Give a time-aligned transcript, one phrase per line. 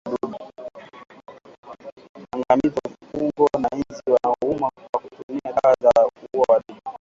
[2.33, 6.81] Angamiza mbung'o na nzi wanaouma kwa kutumia dawa za kuua wadudu